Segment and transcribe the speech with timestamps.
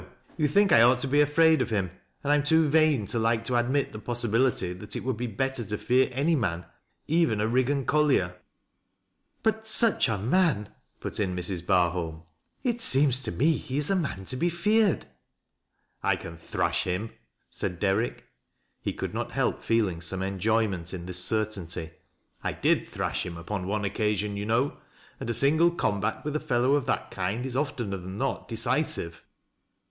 [0.35, 1.89] You think I ought to be afraid of him,
[2.23, 5.27] and 1 am too vain to like to admit the possibility that it would be
[5.27, 6.65] better to fear any man,
[7.05, 8.35] even a Riggan collier.""
[9.43, 10.69] But such a man!"
[11.01, 11.61] put in Mrs.
[11.63, 12.23] Barholm."
[12.63, 15.05] It ^eoms to me he is a man to be feared.""
[16.11, 16.35] I cai.
[16.35, 17.11] thrash him,"
[17.51, 18.25] said Derrick.
[18.81, 21.91] He could not help feeling some enjoyment in this certainty.
[22.43, 24.77] "I did thraah him upon one occasion, you know,
[25.19, 29.23] and a single comba* with a fellow of that kind is ofteuer than not decisive."